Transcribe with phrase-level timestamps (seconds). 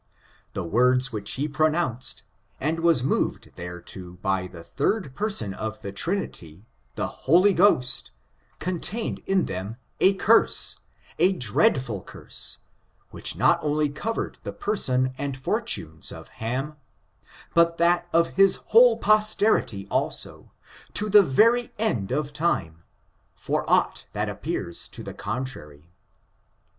[0.53, 2.23] The words which he pronounced,
[2.59, 8.09] and was moved thereto by the third person of the Trinity, the Holy Ghost,
[8.57, 10.79] contained in them a curse,
[11.19, 12.57] a dreadful curse,
[13.11, 16.77] which not only covered the person and fortunes of Ham,
[17.53, 20.51] but that of his whole posterity also,
[20.95, 22.81] to the very end of time,
[23.35, 25.91] for aught that appears to the contrary.